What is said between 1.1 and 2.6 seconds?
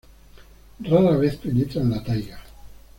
vez penetra en la taiga.